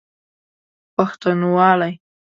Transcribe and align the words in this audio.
پښتونوالی 0.95 1.91